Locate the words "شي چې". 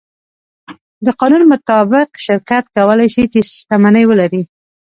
3.13-3.39